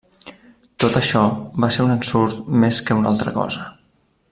Tot 0.83 0.97
això 0.99 1.21
va 1.65 1.69
ser 1.77 1.85
un 1.89 1.93
ensurt 1.97 2.41
més 2.65 2.81
que 2.89 2.99
una 3.03 3.13
altra 3.13 3.37
cosa. 3.39 3.69